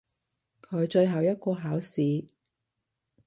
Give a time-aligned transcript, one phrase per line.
[0.63, 2.25] 佢最後一個考試！